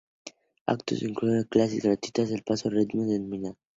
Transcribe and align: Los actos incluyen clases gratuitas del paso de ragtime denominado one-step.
Los 0.65 0.79
actos 0.79 1.03
incluyen 1.03 1.43
clases 1.43 1.83
gratuitas 1.83 2.29
del 2.31 2.41
paso 2.41 2.69
de 2.71 2.77
ragtime 2.77 3.03
denominado 3.05 3.49
one-step. 3.51 3.57